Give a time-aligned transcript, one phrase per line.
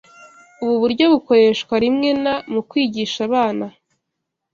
[0.63, 3.65] Ubu buryo bukoreshwa rimwe na mu kwigisha abana,